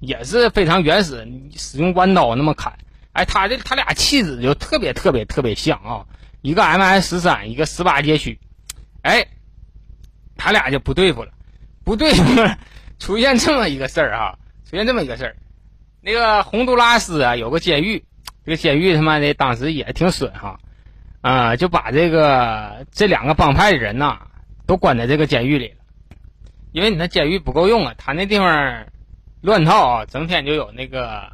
[0.00, 2.72] 也是非常原始，使用弯刀那么砍。
[3.12, 6.06] 哎，他这他俩气质就特别特别特别像啊。
[6.40, 8.36] 一个 M S 十三，一个十八街区，
[9.02, 9.24] 哎，
[10.36, 11.30] 他俩就不对付了，
[11.84, 12.24] 不对付，
[12.98, 15.36] 出现这么一个事儿哈，出现这么一个事儿，
[16.00, 18.04] 那个洪都拉斯啊有个监狱，
[18.44, 20.58] 这个监狱他妈的当时也挺损哈，
[21.20, 24.26] 啊，就把这个这两个帮派的人呐
[24.66, 25.81] 都关在这个监狱里了，
[26.72, 28.86] 因为你那监狱不够用啊，他那地方
[29.40, 31.30] 乱套啊，整天就有那个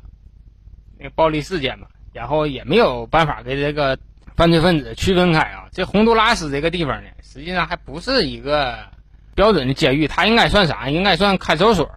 [0.98, 1.87] 那个暴力事件嘛。
[2.14, 3.96] 然后也没有办法给这个
[4.35, 5.68] 犯罪分子区分开啊。
[5.70, 8.79] 这洪都拉斯这个地方呢，实际上还不是一个
[9.37, 10.88] 标准的监狱，它应该算啥？
[10.88, 11.88] 应该算看守所，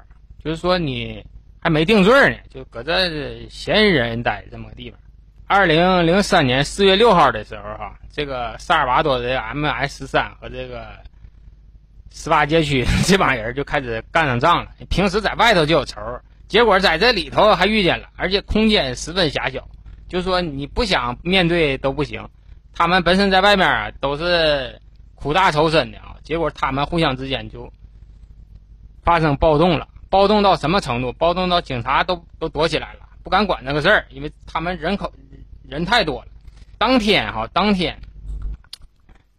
[0.44, 1.26] 就是说你
[1.60, 5.00] 还没定罪呢，就搁这嫌疑人待这么个地方。
[5.48, 10.06] 二零零三年四月六号的时候，哈，这个萨尔瓦多的 M.S.
[10.06, 10.98] 三和这个
[12.12, 14.72] 十八街区 这帮人就开始干上仗了。
[14.90, 16.00] 平时在外头就有仇，
[16.48, 19.68] 结果在这里头还遇见了，而且空间十分狭小，
[20.08, 22.30] 就说你不想面对都不行。
[22.74, 24.80] 他们本身在外面啊都是
[25.16, 27.72] 苦大仇深的啊，结果他们互相之间就
[29.04, 29.88] 发生暴动了。
[30.10, 31.14] 暴动到什么程度？
[31.14, 35.12] 暴动到警察都都躲起来了，不敢管这个事儿，因为他们人口。
[35.70, 36.28] 人太多了，
[36.78, 37.98] 当天哈，当天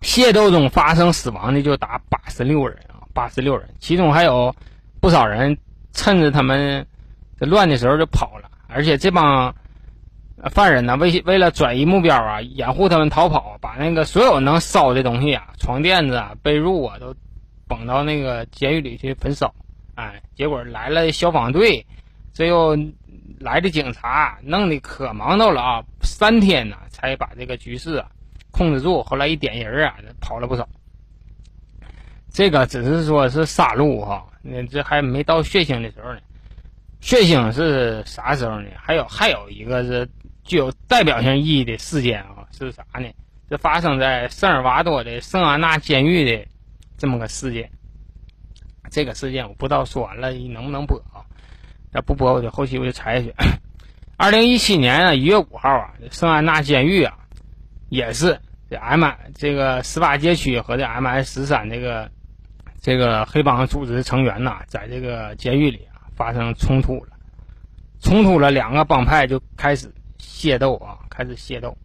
[0.03, 4.55] 械斗中发生死亡的就达八十六人啊，八十六人，其中还有
[5.01, 5.57] 不少人
[5.93, 6.87] 趁着他们
[7.39, 9.55] 这乱的时候就跑了，而且这帮
[10.51, 17.15] 犯人呢，为为了转移目标啊，掩护他们逃跑，把那个所有能烧的东西啊，床垫子啊、被褥啊，都
[17.67, 19.55] 绑到那个监狱里去焚烧，
[19.95, 21.87] 哎，结果来了消防队，
[22.35, 22.77] 这又。
[23.41, 25.83] 来的警察弄得可忙叨了啊！
[26.01, 28.07] 三天呢，才把这个局势啊
[28.53, 29.03] 控制住。
[29.03, 30.69] 后来一点人啊，跑了不少。
[32.31, 36.21] 这个只是说是杀戮哈，那这还没到血腥的时候呢。
[37.01, 38.69] 血腥是啥时候呢？
[38.77, 40.09] 还有还有一个是
[40.45, 43.07] 具有代表性意义的事件啊，是啥呢？
[43.51, 46.47] 这发生在圣尔瓦多的圣安娜监狱的
[46.97, 47.69] 这么个事件。
[48.91, 51.25] 这个事件我不知道说完了能不能播啊？
[51.93, 53.35] 要不播我就后期我就裁下去。
[54.17, 57.19] 二零一七年啊一月五号啊，圣安娜监狱啊，
[57.93, 62.11] 也是这 M 这个十八街区和这 M S 十三这个
[62.81, 67.11] 这个黑帮组织成员呐，在这个监狱里发生冲突了，
[68.01, 71.77] 冲突了两个帮派就开始械斗啊，开始械斗，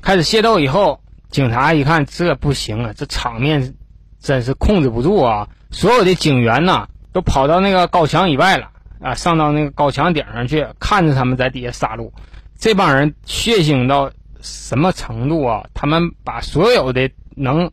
[0.00, 3.74] 开始械斗以后，警察一看这不行啊，这场面
[4.20, 8.70] 真是控制不住啊，所有的警员呐都跑到那个高墙以外了。
[9.00, 12.12] 啊，上到那个高墙顶上去，看着他们在底下杀戮，
[12.56, 15.68] 这帮人血腥到什么程度啊？
[15.74, 17.70] 他们把所有的能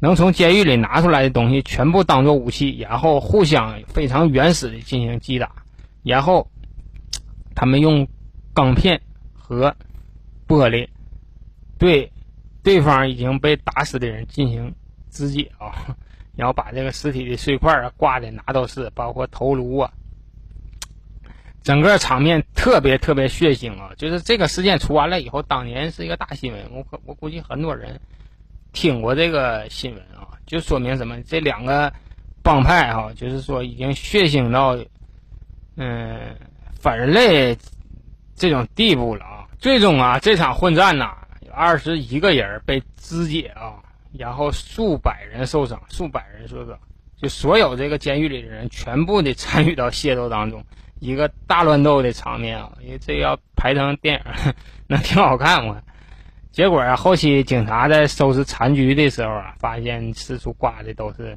[0.00, 5.50] 能从监狱里拿出来的东西全部当做武器，然后互相非常原始的进行击打，
[6.02, 6.50] 然后
[7.54, 8.06] 他们用
[8.52, 9.00] 钢片
[9.32, 9.74] 和
[10.46, 10.88] 玻璃
[11.78, 12.12] 对
[12.62, 14.74] 对方已经被打死的人进行
[15.10, 15.96] 肢解啊，
[16.36, 19.92] 然后把这个尸体的碎块啊挂的哪都是，包括头颅啊。
[21.64, 23.90] 整个场面特别特别血腥啊！
[23.96, 26.62] 就是这个事件出完了以后，当年是一个大新闻。
[26.70, 27.98] 我我估计很多人
[28.74, 31.22] 听过这个新闻啊，就说明什么？
[31.22, 31.90] 这两个
[32.42, 34.76] 帮派哈，就是说已经血腥到
[35.76, 36.36] 嗯
[36.78, 37.56] 反人类
[38.36, 39.48] 这种地步了啊！
[39.58, 43.80] 最终啊，这场混战呐，有二十一个人被肢解啊，
[44.12, 46.78] 然后数百人受伤，数百人受伤，
[47.16, 50.62] 就所有这个监狱里的人全部的参与到械斗当中。
[51.04, 54.54] 一个大乱斗的场面啊，因为这要拍成电影，
[54.88, 55.76] 那挺好看我。
[56.50, 61.36] 结果啊，后期警察在收拾残局的时候啊，发现四处挂的都是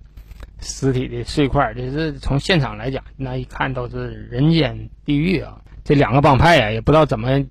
[0.62, 5.60] 尸体的碎块，这是从现场来讲，那一看都是人间地狱啊。
[5.84, 7.44] 这两个帮派啊，也不知道怎么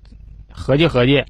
[0.51, 1.23] 合计合计，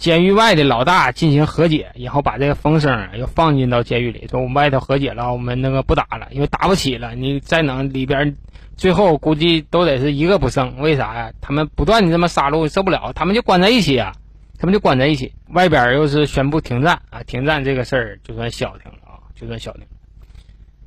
[0.00, 8.34] 监狱外的老大进行和解，然后把这个风声又放进到监狱里，说我们外头和解了，我们那个不打了，因为打不起了，你再能里边。
[8.78, 11.32] 最后估计都得是一个不剩，为啥呀？
[11.42, 14.14] 他们不断的这么杀戮，受不了，他们就关在一起啊，
[14.58, 15.34] 他们就关在一起。
[15.50, 19.82] 外边又是宣布停战啊，停战这个事儿就算消停了啊，就算消停。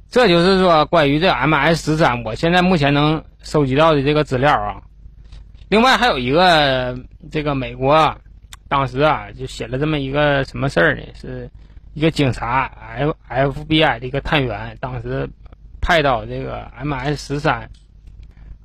[0.09, 4.81] 这就是说关于这 M S 十三，我现在目前能收集到的这个资料啊。
[5.69, 6.97] 另外还有一个，
[7.31, 8.17] 这个美国
[8.73, 11.03] 当时啊就写了这么一个什么事儿呢？
[11.13, 11.47] 是
[11.93, 15.29] 一个警察 F F B I 的一个探员，当时
[15.79, 17.69] 派到这个 M S 十三。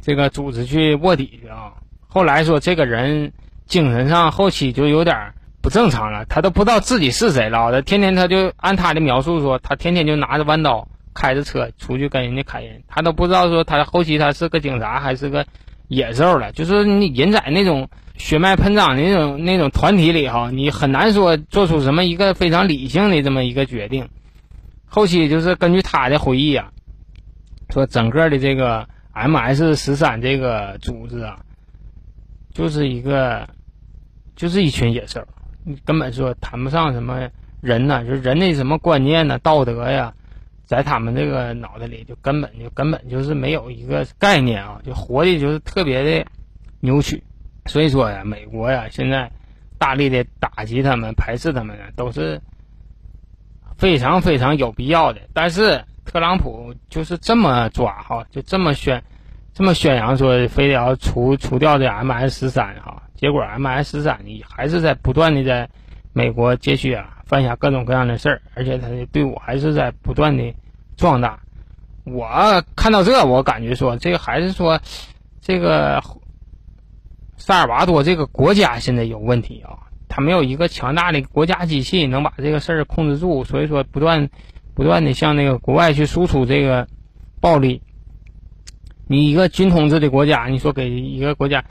[0.00, 1.74] 这个组织去卧底去啊！
[2.06, 3.32] 后来说这个人
[3.66, 7.70] 精神上后期就有点不正常了，他都不知道自己是谁了。
[7.70, 15.44] 他天天他就按他的描述说，他天天就拿着弯刀开着车出去跟人家砍人，他都不知道说他后期他是个警察还是个
[15.88, 16.52] 野兽了。
[16.52, 24.08] 就是你人在那种血脉喷张的那种那种团体里哈，你很难说做出什么一个非常理性的这么一个决定。
[24.86, 26.70] 后期就是根据他的回忆啊，
[27.70, 28.88] 说整个的这个。
[29.20, 29.74] M.S.
[29.74, 31.40] 十三这个组织啊，
[32.54, 33.48] 就是一个，
[34.36, 35.20] 就是一群野兽，
[35.64, 37.28] 你根本说谈不上什么
[37.60, 40.14] 人呢，就是人的什么观念呢、道德呀，
[40.68, 46.30] 在他们这个脑袋里就根本就根本就是没有一个概念啊，就活的就是特别的
[46.80, 47.24] 扭曲。
[47.64, 49.32] 所以说呀，美国呀，现在
[49.78, 52.38] 大力的打击他们、排斥他们呢，都是
[53.78, 55.22] 非常非常有必要的。
[55.32, 59.02] 但是特朗普就是这么抓哈，就这么宣，
[59.54, 65.66] 这么宣扬说非得要除除掉这 MS 十三哈，结果 MS 十三你还是在不断的在
[66.18, 70.52] 美国接续啊，犯下各种各样的事儿，而且他的队伍还是在不断的
[70.96, 71.38] 壮大。
[72.02, 72.26] 我
[72.74, 74.80] 看到这，我感觉说这个还是说
[75.40, 76.02] 这个。
[77.40, 84.28] 萨尔瓦多这个国家现在有问题啊，他没有一个强大的国家机器能把这个事儿控制住，所以说不断
[84.74, 86.88] 不断的向那个国外去输出这个
[87.40, 87.80] 暴力。
[89.06, 91.64] 你一个军统制的国家，你说给一个国家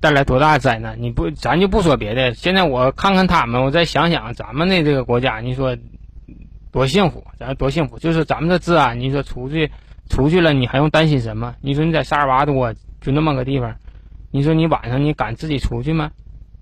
[0.00, 0.96] 带来多大灾难？
[1.00, 5.76] 你不，咱就不说别的，现在我看看他们，我再想想咱们的这个国家，你说
[6.72, 7.24] 多幸福？
[7.38, 7.98] 咱多幸福？
[7.98, 9.70] 就是咱们的治安，你说出去
[10.08, 11.54] 出去了，你还用担心什么？
[11.60, 13.76] 你说你在萨尔瓦多就那么个地方。
[14.30, 16.10] 你说你晚上你敢自己出去吗？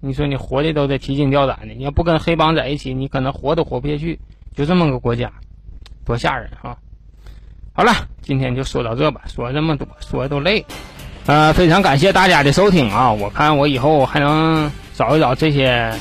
[0.01, 4.19] 你说你活的都得提心吊胆的，你要不跟黑帮在一起，你可能活都活不下去。
[4.55, 5.33] 就这么个国家，
[6.05, 6.77] 多吓人哈！
[7.73, 10.65] 好了，今天就说到这吧，说这么多，说的都累。
[11.29, 13.13] 呃，非常感谢大家的收听啊！
[13.13, 15.93] 我看我以后还能找一找这些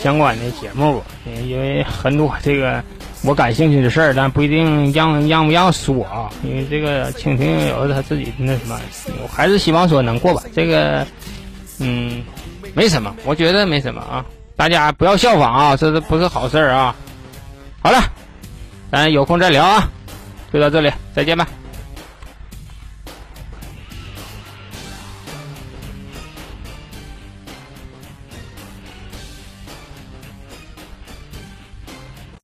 [0.00, 1.02] 相关的节目，
[1.44, 2.82] 因为很多这个。
[3.24, 8.78] 我感兴趣的事儿，但不一定让让不让说啊，因为这个蜻蜓有他自己那什么，
[9.20, 10.40] 我还是希望说能过吧。
[10.54, 11.04] 这个，
[11.80, 12.22] 嗯，
[12.74, 14.24] 没什么，我觉得没什么啊。
[14.54, 16.94] 大家不要效仿啊，这是不是好事儿啊？
[17.82, 17.98] 好了，
[18.92, 19.90] 咱有空再聊啊，
[20.52, 21.48] 就到这里，再见吧。